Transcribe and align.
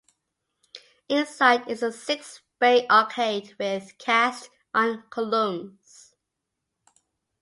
Inside 1.09 1.67
is 1.67 1.83
a 1.83 1.91
six-bay 1.93 2.87
arcade 2.87 3.55
with 3.59 3.99
cast 3.99 4.49
iron 4.73 5.03
columns. 5.11 6.15